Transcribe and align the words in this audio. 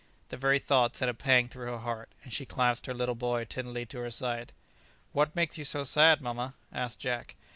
The 0.29 0.35
very 0.37 0.57
thought 0.57 0.95
sent 0.95 1.11
a 1.11 1.13
pang 1.13 1.47
through 1.47 1.67
her 1.73 1.77
heart, 1.77 2.09
and 2.23 2.33
she 2.33 2.43
clasped 2.43 2.87
her 2.87 2.93
little 2.95 3.13
boy 3.13 3.45
tenderly 3.45 3.85
to 3.85 3.99
her 3.99 4.09
side. 4.09 4.51
"What 5.11 5.35
makes 5.35 5.59
you 5.59 5.63
so 5.63 5.83
sad, 5.83 6.21
mamma?" 6.21 6.55
asked 6.73 6.99
Jack. 7.01 7.35